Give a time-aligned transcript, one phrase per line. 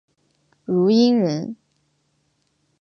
[0.65, 1.55] 汝阴人。